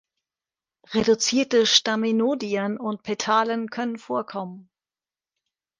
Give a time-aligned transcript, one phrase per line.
[0.95, 4.67] Reduzierte Staminodien und Petalen können vorkommen.